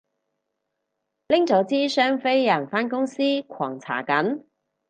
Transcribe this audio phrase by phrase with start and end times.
[1.27, 4.45] 拎咗支雙飛人返公司狂搽緊